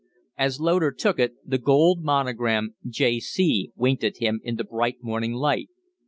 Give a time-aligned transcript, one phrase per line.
[0.35, 5.33] As Loder took it, the gold monogram "J.C." winked at him in the bright morning
[5.33, 5.69] light.